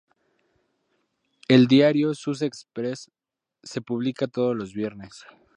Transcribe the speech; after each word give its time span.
El 1.47 1.67
diario 1.67 2.15
Sussex 2.15 2.63
Express 2.63 3.11
se 3.61 3.81
publica 3.83 4.25
todos 4.25 4.55
los 4.57 4.73
viernes. 4.73 5.25